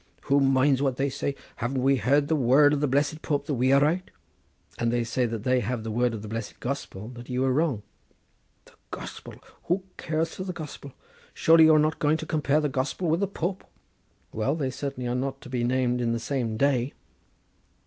[0.21, 1.35] who minds what they say?
[1.57, 4.09] Havn't we the word of the blessed Pope that we are right?"
[4.79, 7.53] "And they say that they have the word of the blessed Gospel that you are
[7.53, 7.83] wrong."
[8.65, 9.35] "The Gospel!
[9.65, 10.93] who cares for the Gospel?
[11.35, 13.63] Surely you are not going to compare the Gospel with the Pope?"
[14.33, 16.93] "Well, they certainly are not to be named in the same day."